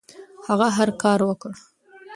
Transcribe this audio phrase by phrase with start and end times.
[0.47, 1.51] هغه هر کار وکړ.